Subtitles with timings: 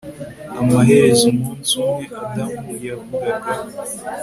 [0.59, 3.51] Amaherezo umunsi umwe Adamu yavugaga